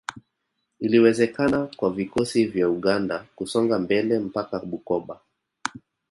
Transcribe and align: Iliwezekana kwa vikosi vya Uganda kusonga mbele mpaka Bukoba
Iliwezekana 0.79 1.67
kwa 1.75 1.89
vikosi 1.89 2.45
vya 2.45 2.69
Uganda 2.69 3.25
kusonga 3.35 3.79
mbele 3.79 4.19
mpaka 4.19 4.59
Bukoba 4.59 5.19